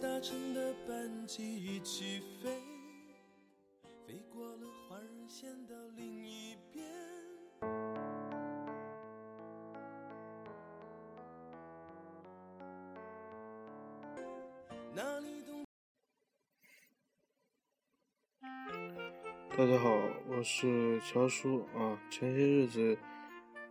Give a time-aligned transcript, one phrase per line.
[0.00, 2.48] 搭乘的班机起飞，
[4.06, 6.86] 飞过了换人线到另一边。
[14.94, 15.42] 哪里？
[19.56, 19.90] 大家好，
[20.28, 22.00] 我是乔叔啊。
[22.08, 22.96] 前些日子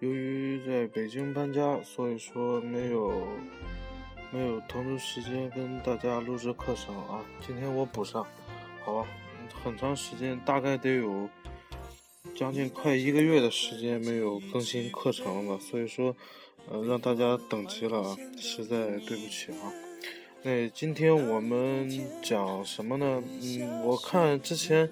[0.02, 3.26] 由于在北京搬家，所以说没有
[4.32, 7.24] 没有腾出时间跟大家录制课程啊。
[7.46, 8.26] 今天我补上，
[8.84, 9.08] 好吧？
[9.64, 11.30] 很长时间，大概得有
[12.36, 16.16] 将近快一个月的时间没有更新课程了，所以说
[16.70, 19.74] 呃让大家等急了啊，实在对不起啊。
[20.44, 21.90] 那今天我们
[22.22, 23.24] 讲什么呢？
[23.42, 24.90] 嗯，我看之前。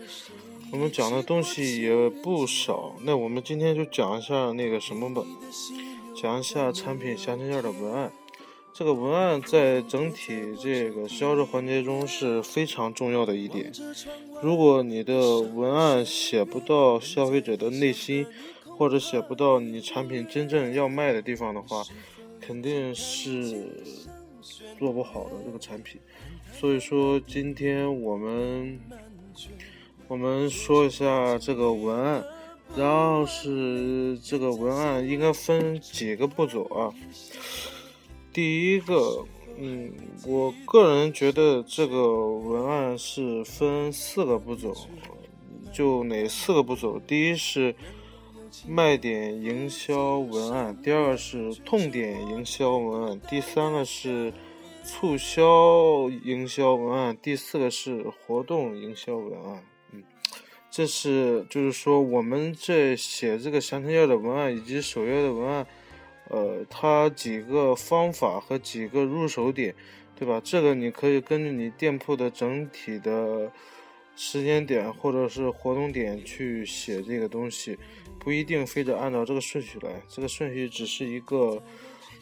[0.71, 5.21] 我们讲的东西也不少，那我们今天就讲一下那个什么吧，
[6.19, 8.11] 讲一下产品详情页的文案。
[8.77, 13.71] 这个文案在整体这个销售环节中是非常重要的一点。
[14.41, 18.27] 如果你的文案写不到消费者的内心，
[18.77, 21.85] 或者写不到你产品真正要卖的地方的话，
[22.41, 23.65] 肯定是
[24.77, 26.01] 做不好的这个产品。
[26.51, 28.77] 所以说，今天我们。
[30.07, 32.23] 我们说一下这个文案，
[32.77, 36.93] 然后是这个文案应该分几个步骤啊？
[38.36, 39.25] 第一个，
[39.58, 39.94] 嗯，
[40.28, 44.75] 我个人觉得这个文案是分四个步骤，
[45.73, 47.00] 就哪四个步骤？
[47.00, 47.73] 第一是
[48.67, 54.33] 卖点营销文案，第二是痛点营销文案，第三个是
[54.83, 59.63] 促销营销文案，第四个是活动营销文案。
[59.94, 60.03] 嗯
[60.69, 65.66] 这是就是说，我们这写这个详情页的文案以及首页的文案，
[66.30, 69.75] 呃，它几个方法和几个入手点，
[70.16, 70.41] 对吧？
[70.44, 73.52] 这个你可以根据你店铺的整体的
[74.16, 77.78] 时间点或者是活动点去写这个东西，
[78.19, 80.02] 不一定非得按照这个顺序来。
[80.08, 81.62] 这个顺序只是一个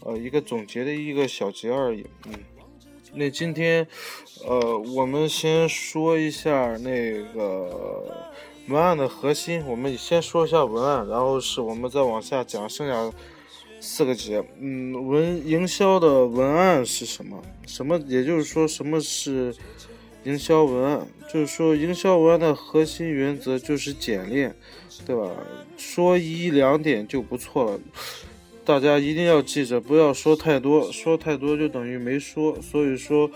[0.02, 2.06] 呃一个总结的一个小结而已。
[2.26, 2.34] 嗯，
[3.14, 3.88] 那今天
[4.46, 8.32] 呃，我们先说一下那个。
[8.70, 13.12] 文案的核心，我们先说一下文案，然后是我们再往下讲剩下
[13.86, 14.42] 四个节。
[14.62, 17.44] 嗯，文营销的文案是什么？
[17.68, 18.00] 什么？
[18.08, 19.54] 也就是说，什么是
[20.24, 21.06] 营销文案？
[21.32, 24.56] 就是说，营销文案的核心原则就是简练，
[25.06, 25.30] 对吧？
[25.76, 27.80] 说一两点就不错了。
[28.64, 32.58] 大家一定要记着，不要说太多，说太多就等于没说。
[32.62, 33.30] 所以说。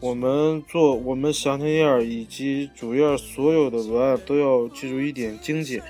[0.00, 5.82] 我们做我们详情页以及主页所有的文案都要记住一点精简，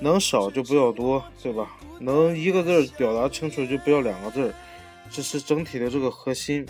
[0.00, 1.76] 能少就不要多，对吧？
[2.00, 4.52] 能一个字表达清楚就不要两个字，
[5.10, 6.66] 这是整体的这个核心，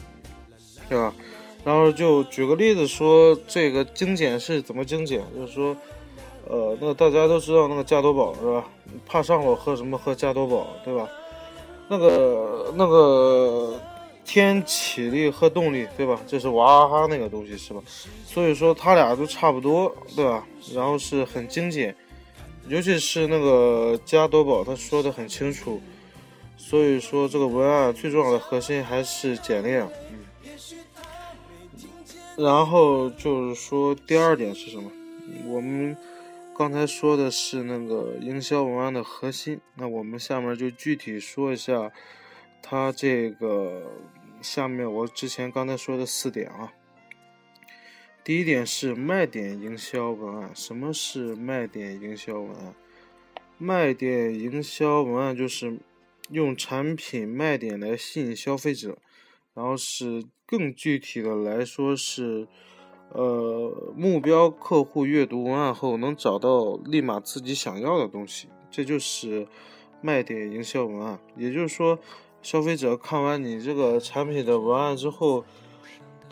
[0.88, 1.14] 对吧？
[1.64, 5.22] 然后就举个例子说，这个精简是怎么精简？
[5.34, 5.76] 就是说，
[6.46, 8.64] 呃，那大家都知道那个加多宝是吧？
[9.06, 9.96] 怕上火喝什么？
[9.96, 11.08] 喝加多宝，对吧？
[11.88, 13.80] 那个那个。
[14.26, 16.18] 天启力和动力，对吧？
[16.26, 17.82] 这是娃哈哈那个东西，是吧？
[18.24, 20.46] 所以说它俩都差不多，对吧？
[20.72, 21.94] 然后是很精简，
[22.68, 25.80] 尤其是那个加多宝，他说的很清楚。
[26.56, 29.86] 所以说这个文案最重要的核心还是简练。
[30.10, 30.24] 嗯。
[32.36, 34.90] 然后就是说第二点是什么？
[35.46, 35.96] 我们
[36.56, 41.92] 刚才说的是那个营销文案的核心，那我们下面就具体说一下。
[42.66, 43.82] 它这个
[44.40, 46.72] 下面我之前刚才说的四点啊，
[48.24, 50.50] 第一点是卖点营销文案。
[50.54, 50.90] 什么？
[50.94, 52.74] 是卖点营销文案？
[53.58, 55.78] 卖点营销文案就是
[56.30, 58.96] 用产品卖点来吸引消费者，
[59.52, 62.48] 然后是更具体的来说是，
[63.10, 69.46] 呃，目标客户阅读文案后能找到立马自己想要的东西，这就是
[70.00, 71.20] 卖点营销文案。
[71.36, 71.98] 也就是说。
[72.42, 75.46] 消费者看完你这个产品的文案之后，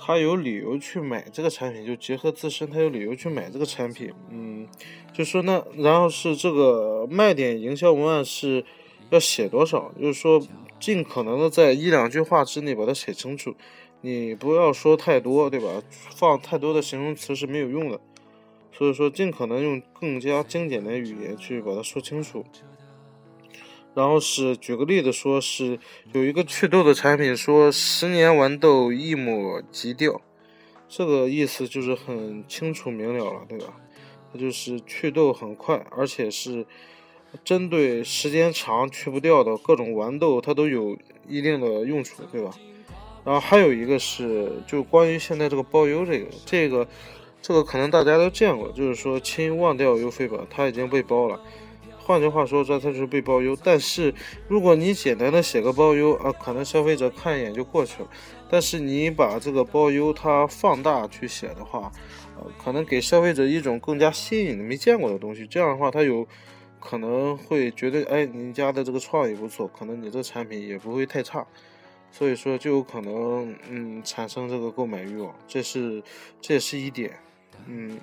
[0.05, 4.13] 他有理由去买这个产品，就结合自身，他有理由去买这个产品。
[4.31, 4.67] 嗯，
[5.13, 8.65] 就说那，然后是这个卖点营销文案是
[9.11, 9.93] 要写多少？
[10.01, 10.45] 就是说，
[10.81, 13.55] 尽可能的在一两句话之内把它写清楚，
[14.01, 15.81] 你不要说太多，对吧？
[16.17, 18.01] 放太多的形容词是没有用的。
[18.73, 22.45] 所以说，尽可能用更加精简的语言去把它说清楚。
[23.95, 25.79] 然后是举个例子，说是
[26.13, 30.21] 有一个祛痘的产品，说十年顽痘一抹即掉，
[30.89, 33.75] 这个意思就是很清楚明了了，对吧？
[34.33, 36.65] 它就是祛痘很快，而且是
[37.45, 40.97] 针对时间长去不掉的各种顽痘，它都有
[41.29, 42.51] 一定的用处，对吧？
[43.25, 46.89] 然后还有一个是，就关于现在这个包邮这个，这个，
[47.43, 51.39] 这个可能大家都见过，就是说亲忘掉邮费吧，它已经被包了。
[52.13, 53.57] 换句话说，这它就是被包邮。
[53.65, 54.15] 但是
[54.47, 58.09] 如果你简单的写个包邮啊，可能消费者看一眼就过去了。
[58.51, 61.91] 但是你把这个包邮它放大去写的话，
[62.37, 65.47] 呃，可能给消费者一种更加新颖的、没见过的东西。
[65.47, 66.29] 这样的话，他有
[66.79, 71.47] 可能会觉得，哎，你家的这个创意不错，可能你这产品也不会太差。
[72.11, 76.03] 所以说，就有可能，嗯，产生这个购买欲望，这是，
[76.43, 77.11] 这也是一点，
[77.67, 77.99] 嗯，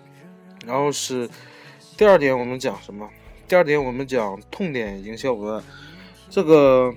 [0.65, 1.29] 然后是
[1.95, 3.07] 第二点，我们讲什么？
[3.49, 5.63] 第二点，我们讲痛点营销文案。
[6.29, 6.93] 这个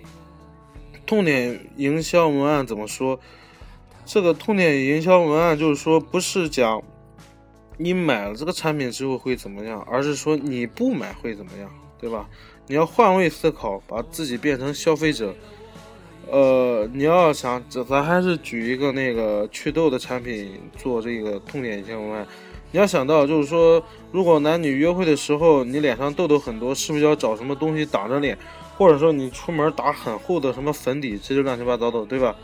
[1.06, 3.18] 痛点营销文案怎么说？
[4.04, 6.82] 这个痛点营销文案就是说，不是讲
[7.78, 12.28] 你买了这个产品之后会怎么样，而是说你不买会怎么样，对吧？
[12.66, 15.34] 你要换位思考，把自己变成消费者。
[16.30, 22.26] 呃，你要想，咱还是举一个那个祛痘的产品做这个痛点营销文案。
[22.72, 23.80] 你要想到，就是说，
[24.10, 28.36] 如果男女约会的时候你脸上痘痘很多，是不是要找什么东西挡着脸？
[28.76, 32.34] 或者说你出门打很厚的什么粉底，这就乱七八糟的，对吧？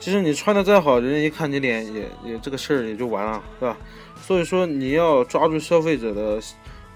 [0.00, 3.76] 其实你穿的再好，人家一看你脸，也也这个事儿也就完了，对吧？
[4.20, 6.40] 所以说你要抓住消费者的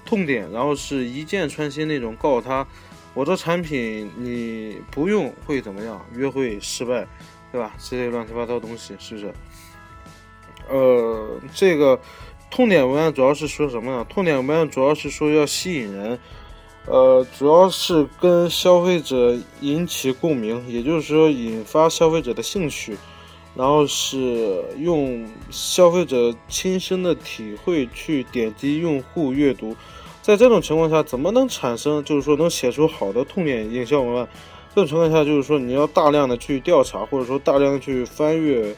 [0.04, 2.66] 痛点，然后是一箭穿心那种，告诉他。
[3.14, 6.04] 我这产品你不用会怎么样？
[6.16, 7.06] 约会失败，
[7.52, 7.72] 对吧？
[7.78, 9.32] 这些乱七八糟东西是不是？
[10.68, 11.96] 呃，这个
[12.54, 14.06] 痛点文案主要是说什么呢？
[14.08, 16.16] 痛点文案主要是说要吸引人，
[16.86, 22.96] 呃，主要是跟消费者引起共鸣，也就是说引发消费者的兴趣，
[23.56, 29.74] 然后是用消费者亲身的体会去点击用户阅读。
[30.22, 34.28] 在这种情况下，怎么能产生，就是说能写出好的痛点营销文案？
[34.72, 38.72] 这种情况下，就是说你要大量的去调查，或者说大量的去翻阅，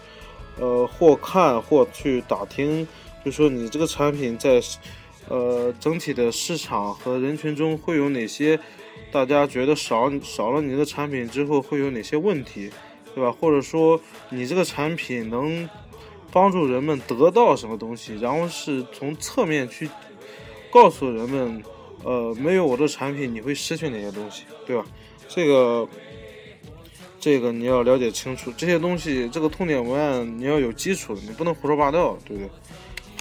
[0.58, 2.88] 呃，或看或去打听，
[3.26, 4.62] 就说你这个产品在，
[5.28, 8.56] 呃，整体的市场和人群中会有哪些，
[9.10, 12.70] 大家觉得少少了你的产品之后会有哪些问题，
[13.16, 13.32] 对吧？
[13.32, 14.00] 或者说
[14.30, 15.68] 你这个产品能
[16.30, 19.90] 帮助人们得到什么东西，然后是从侧面去。
[20.70, 21.64] 告诉人们，
[22.04, 24.86] 呃，没有我的产品，你会失去哪些东西，对吧？
[25.26, 25.88] 这个，
[27.18, 29.28] 这个你要了解清楚这些东西。
[29.30, 32.50] 这个痛点文案你要有基础，你不能胡说八道，对不对？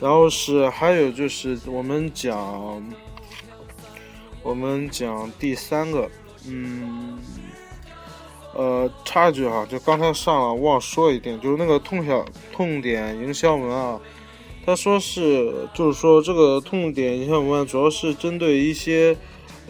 [0.02, 2.84] 然后是还有就是我们讲，
[4.44, 6.10] 我们讲第三个，
[6.48, 7.18] 嗯，
[8.54, 14.00] 呃，插一句哈，就刚才上了忘说一点，就是那个痛小痛点营销文啊。
[14.66, 19.16] 他说是，就是说这个痛点营销文案主要是针对一些，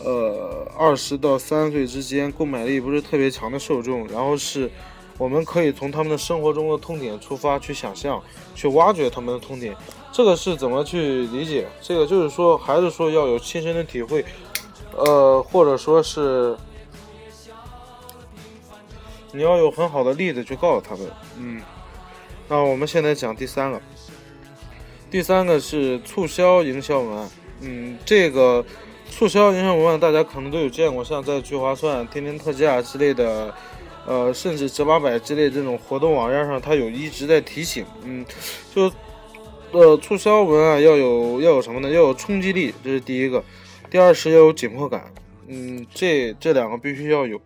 [0.04, 4.72] 呃，二十到三十岁之间购买力不是特别强的受众，然后是，
[5.18, 8.22] 我们可以从他们的生活中的痛点出发去想象，
[8.54, 9.76] 去挖掘他们的痛点。
[10.12, 11.68] 这个是怎么去理解？
[11.82, 14.24] 这个就是说，还是说要有亲身的体会，
[14.96, 16.58] 呃，或者说是，
[19.32, 21.06] 你要有很好的例子去告诉他们。
[21.38, 21.62] 嗯，
[22.48, 23.82] 那我们现在讲第三个。
[25.12, 27.30] 第三个是促销营销文案，
[27.62, 28.66] 嗯，这个
[29.10, 33.54] 促销营销文案大家可能都有见过，像在聚划算、天天特价之类的，
[34.06, 38.26] 呃，甚至折八百之类这种活动网页上，它有一直在提醒，嗯，
[38.74, 38.92] 就
[39.72, 41.90] 呃促销文案要有要有什么呢？
[41.90, 43.44] 要有冲击力，这是第一个，
[43.90, 45.12] 第二是要有紧迫感，
[45.48, 47.42] 嗯，这这两个必须要有，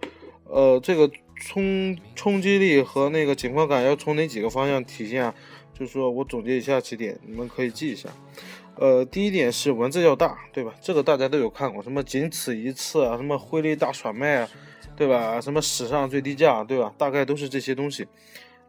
[0.45, 5.33] 呃，这个冲冲击力和那个紧迫感要从哪几个方向体现啊？
[5.73, 8.09] 就是说我总结一下几点，你们可以记一下。
[8.75, 10.73] 呃，第一点是文字要大，对吧？
[10.81, 14.49] 这个大家都有看过，什么仅此一次啊，什么汇率大甩卖啊，
[14.99, 15.39] 对吧？
[15.39, 16.93] 什么史上最低价，对吧？
[16.97, 18.05] 大概都是这些东西。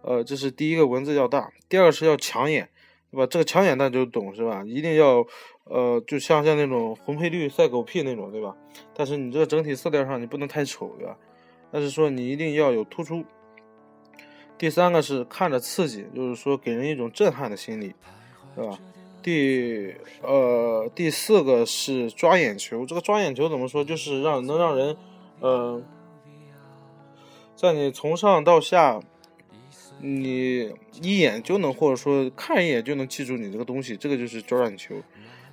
[0.02, 1.52] 呃，这是第一个，文字要大。
[1.68, 2.68] 第二个是要抢眼，
[3.10, 3.26] 对吧？
[3.26, 4.62] 这个抢眼大家就懂是吧？
[4.64, 5.26] 一定要，
[5.64, 8.54] 呃，就像像那种红配绿赛狗屁那种，对吧？
[8.94, 11.16] 但是你这个整体色调上你不能太丑，对吧？
[11.72, 13.24] 但是说你一定要有突出。
[14.56, 17.92] 第三个是看着刺激，就是说给人一种震撼的心理，
[18.54, 18.78] 对吧？
[19.22, 23.84] 第呃第四个是抓眼球，这个抓眼球怎么说？
[23.84, 24.96] 就是让能让人，
[25.40, 25.82] 呃，
[27.60, 28.98] 在你从上到下，
[30.00, 34.94] 你一眼就能或者说看一眼就能记住你这个东西，这个就是抓眼球。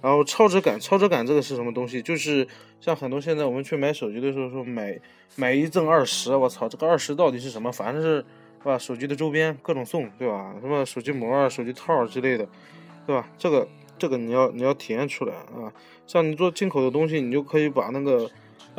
[0.02, 2.02] 然后超值感，超值感这个是什么东西？
[2.02, 2.48] 就是
[2.80, 4.98] 像很多现在我们去买手机的时候说买
[5.36, 7.70] 买一赠二十，我操，这个二十到底是什么？
[7.70, 8.24] 反正是。
[8.60, 8.78] 是吧？
[8.78, 10.56] 手机的周边各种送，对吧？
[10.60, 12.48] 什么手机膜啊、手机套之类的，
[13.06, 13.30] 对吧？
[13.38, 13.68] 这个
[14.00, 15.72] 这个你要你要体验出来啊！
[16.08, 18.30] 像你做进口的东西，你就可以把那个，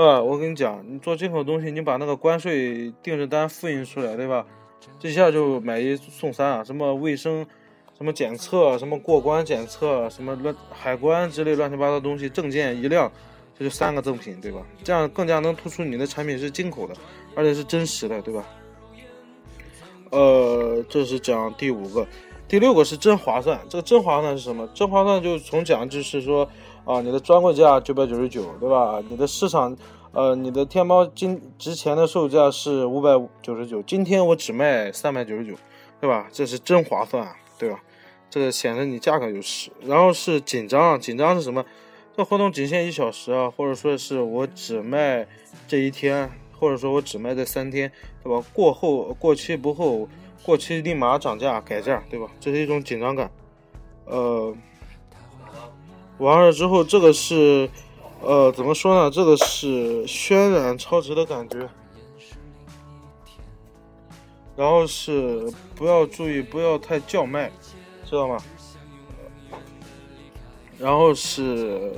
[0.04, 4.46] 啊，我跟你讲，你做进口东西，你把那个关税定制单复印出来，对吧？
[4.98, 7.46] 这一下就买一送三啊，什么卫生。
[7.96, 13.10] 什么检测，什么过关检测，什么乱海关之类乱七八糟东西，证件一亮，
[13.58, 14.64] 这就三个赠品，对吧？
[14.84, 16.94] 这样更加能突出你的产品是进口的，
[17.34, 18.46] 而且是真实的，对吧？
[20.12, 22.06] 呃，这是讲第五个，
[22.48, 23.60] 第六个是真划算。
[23.68, 24.66] 这个真划算是什么？
[24.74, 26.48] 真划算就从讲就是说
[26.84, 29.02] 啊，你的专柜价九百九十九，对吧？
[29.10, 29.76] 你的市场，
[30.12, 33.10] 呃，你的天猫今之前的售价是五百
[33.42, 35.54] 九十九，今天我只卖三百九十九，
[36.00, 36.26] 对吧？
[36.32, 37.80] 这是真划算，对吧？
[38.30, 41.64] 这个显示你价格优势，然后是紧张，紧张是什么？
[42.16, 45.26] 这活动仅限一小时啊，或者说是我只卖
[45.66, 47.92] 这一天，或者说我只卖这三天，
[48.24, 48.44] 对吧？
[48.52, 50.08] 过后过期不候，
[50.42, 52.26] 过期立马涨价改价，对吧？
[52.40, 53.30] 这是一种紧张感。
[54.06, 54.54] 呃，
[56.18, 57.68] 完了之后，这个是
[58.22, 59.10] 呃怎么说呢？
[59.10, 61.68] 这个是渲染超值的感觉。
[64.56, 67.50] 然后是不要注意，不要太叫卖。
[68.04, 68.38] 知道吗？
[70.78, 71.92] 然后是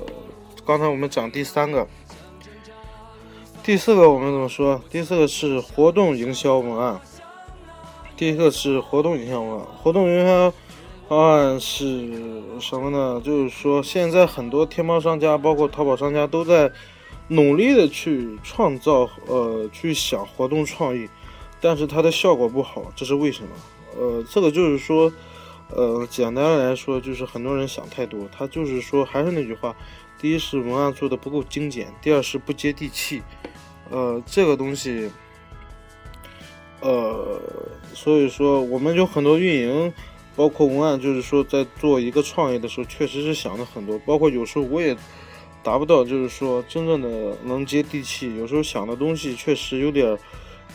[0.67, 1.87] 刚才我们讲第三个，
[3.63, 4.83] 第四个我们怎么说？
[4.91, 7.01] 第四个是活动营销文案。
[8.21, 10.53] 第一个是活动营销文案，活动营销
[11.09, 13.19] 方案是什么呢？
[13.25, 16.71] 就是说现在很多天猫商家，包括淘宝商家都在
[17.29, 21.09] 努力的去创造，呃，去想活动创意，
[21.63, 23.49] 但是它的效果不好，这是为什么？
[23.99, 25.11] 呃，这个就是说。
[25.73, 28.29] 呃，简单来说，就是很多人想太多。
[28.37, 29.75] 他就是说，还是那句话，
[30.19, 33.23] 第一是文案做的不够精简，第二是不接地气。
[33.89, 35.09] 呃，这个东西，
[36.81, 37.41] 呃，
[37.95, 39.93] 所以说，我们有很多运营，
[40.35, 43.99] 包括文案，就是说，在做一个创业的时候，确实是想的很多。
[44.01, 44.97] 包括有时候我也
[45.63, 48.37] 达不到，就是说真正的能接地气。
[48.37, 50.17] 有时候想的东西确实有点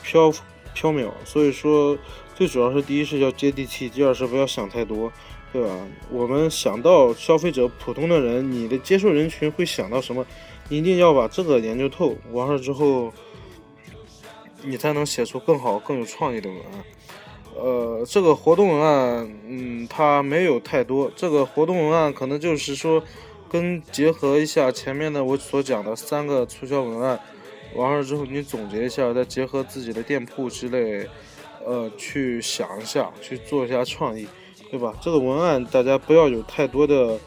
[0.04, 0.32] 飘
[0.74, 1.98] 飘渺，所以说。
[2.38, 5.10] 最主要是第一是要接地气，第二是不要想太多，
[5.54, 5.70] 对吧？
[6.12, 10.26] 我们想到消费者普通的人，你的接受人群会想到什么？
[10.68, 13.14] 一定要把这个研究透，完了之后，
[14.66, 16.84] 你才能写出更好、更有创意的文案。
[17.56, 21.12] 呃，这个活动文案，嗯，它没有太多。
[21.16, 23.02] 这个活动文案可能就是说，
[23.50, 27.20] 跟结合一下前面的我所讲的三个促销文案，
[27.76, 31.08] 完了之后你总结一下，再结合自己的店铺之类。
[31.68, 34.28] 呃，去想一下，去做一下创意，
[34.70, 34.94] 对吧？
[35.02, 37.18] 这个文案大家不要有太多的、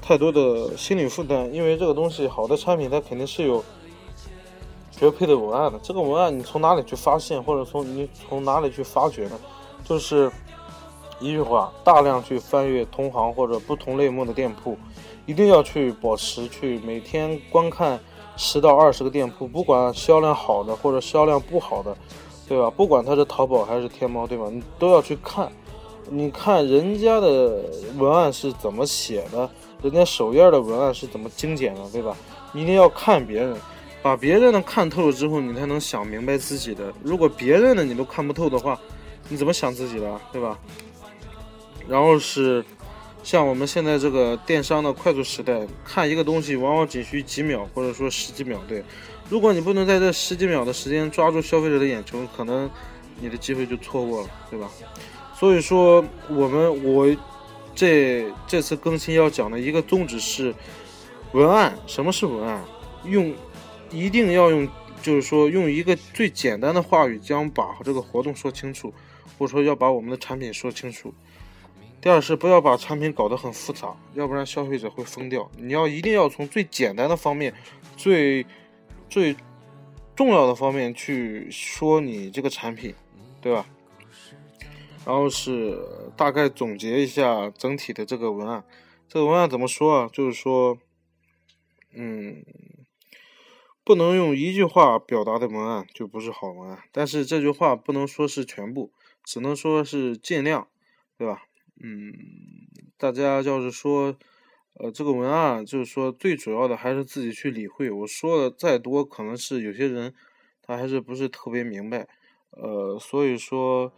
[0.00, 3.64] 太多的心理负担，因为这个东西好的产品它肯定是有
[4.92, 5.78] 绝配的文案的。
[5.82, 9.38] 这个文案你从哪里去发现，或者从你从哪里去发掘呢？
[9.84, 10.30] 就是
[11.18, 14.78] 一句话，大量去翻阅同行或者不同类目的店铺，
[15.26, 17.98] 一定要去保持去每天观看
[18.36, 21.96] 十到二十个店铺，不管销量好的或者销量不好的。
[22.48, 22.68] 对吧？
[22.68, 24.46] 不管它是淘宝还是天猫，对吧？
[24.50, 25.50] 你都要去看，
[26.10, 27.64] 你看人家的
[27.96, 29.48] 文案是怎么写的，
[29.80, 32.14] 人家首页的文案是怎么精简的，对吧？
[32.52, 33.56] 一定要看别人，
[34.02, 36.92] 把别人的看透了之后，你才能想明白自己的。
[37.02, 38.78] 如果别人的你都看不透的话，
[39.28, 40.58] 你怎么想自己的，对吧？
[41.88, 42.64] 然后是
[43.22, 48.82] 像我们现在这个电商的快速时代，看一个东西往往仅需几秒，或者说十几秒，对。
[49.30, 52.68] 如果你不能在这十几秒的时间抓住消费者的眼球，可能
[53.20, 54.68] 你的机会就错过了，对吧？
[55.38, 57.06] 所以说，我们我
[57.74, 60.54] 这这次更新要讲的一个宗旨是
[61.32, 61.72] 文案。
[61.86, 62.62] 什么是文案？
[63.04, 63.34] 用
[63.92, 64.68] 一定要用，
[65.02, 68.92] 就是说用一个最简单的话语将把这个活动说清楚，
[69.38, 71.12] 或者说要把我们的产品说清楚。
[72.00, 75.48] 第二是不要把产品搞得很复杂，要不然消费者会疯掉。
[75.56, 77.54] 你要一定要从最简单的方面，
[77.96, 78.44] 最
[79.08, 79.36] 最
[80.16, 82.92] 重要的方面去说你这个产品，
[83.40, 83.66] 对吧？
[85.04, 85.78] 然后是
[86.16, 88.64] 大概总结一下整体的这个文案。
[89.08, 90.10] 这个文案怎么说啊？
[90.12, 90.78] 就是说，
[91.92, 92.44] 嗯，
[93.84, 96.78] 不能用一句话表达的文案就不是好文案。
[96.92, 98.92] 但是这句话不能说是全部，
[99.24, 100.68] 只能说是尽量，
[101.18, 101.42] 对吧？
[101.82, 102.12] 嗯，
[102.96, 104.16] 大家要是说。
[104.74, 107.90] 呃，这个文案就是说，最主要的还是自己去理会。
[107.90, 110.14] 我说的再多，可能是有些人
[110.62, 112.08] 他还是不是特别明白。
[112.52, 113.92] 呃，所以说，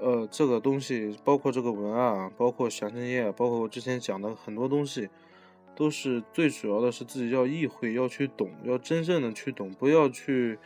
[0.00, 5.10] 呃，这个东西包括这个文案，包括详情页，包括我之前讲的很多东西，
[5.74, 10.58] 都是最主要的是自己要意会，要去懂，要真正的去懂，不要去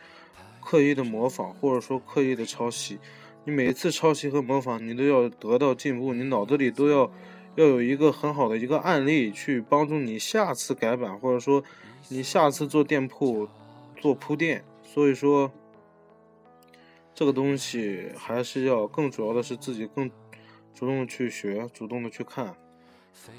[0.61, 2.99] 刻意的模仿，或者说刻意的抄袭。
[3.45, 7.11] 你每一次抄袭和模仿，你都要得到进步，你脑子里都要。
[7.55, 11.61] 要有一个很好的一个案例去帮助你下次改版，或者说
[12.07, 13.49] 你下次做店铺
[13.97, 14.63] 做铺垫。
[14.83, 15.51] 所以说，
[17.13, 20.09] 这个东西还是要更主要的是自己更
[20.73, 22.55] 主动去学，主动的去看。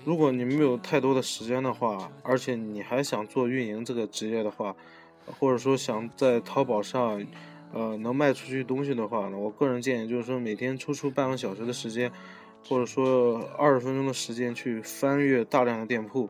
[0.04, 4.74] 如果你没有太多的时间的话，而且你还想做运营这个职业的话，
[5.38, 7.24] 或者说想在淘宝上，
[7.72, 12.10] 呃，能卖出去东西的话呢，我个人建议就是说每天抽出半个小时的时间，
[12.68, 16.28] 或者说二十分钟的时间去翻阅大量的店铺，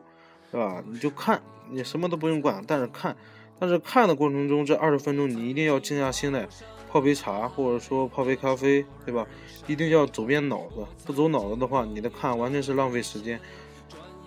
[0.51, 0.83] 对吧？
[0.87, 3.15] 你就看，你什么都不用管，但是看，
[3.59, 6.47] 但是看的过程中这二十分钟你一定要静下心来。
[6.91, 9.25] 泡杯茶，或者说泡杯咖啡，对吧？
[9.65, 13.39] 一定要走遍脑子，不走脑子的话，你的看完全是浪费时间。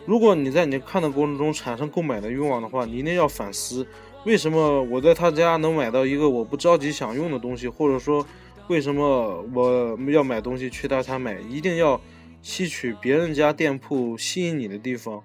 [0.06, 3.86] 如果你在你看的过程中产生购买的欲望的话，你一定要反思，
[4.24, 8.26] 为什么我在他家能买到一个我不着急想用的东西，或者说
[8.68, 11.38] 为什么我要买东西去他家买？
[11.40, 12.00] 一定要
[12.40, 15.22] 吸取别人家店铺吸引你的地方，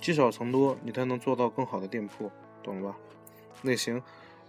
[0.00, 2.30] 积少成多，你才能做到更好的店铺，
[2.62, 2.96] 懂了吧？
[3.62, 4.02] 那行。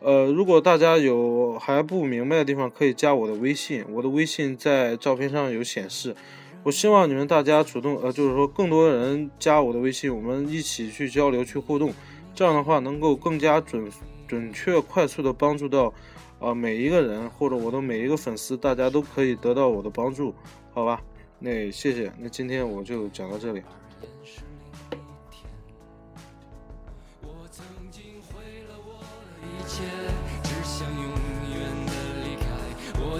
[0.03, 6.15] 呃，如果大家有还不明白的地方，可以加我的微信，我的微信在照片上有显示。
[6.63, 11.93] 我希望你们大家主动，呃，就是说更多人加我的微信，我们一起去交流、去互动，
[12.33, 13.91] 这样的话能够更加准、
[14.27, 15.93] 准确、快速的帮助到，
[16.39, 20.33] 呃，每一个人或者我的每一个粉丝，大家都可以得到我的帮助，
[20.73, 20.99] 好吧？
[21.37, 23.61] 那谢谢，那今天我就讲到这里。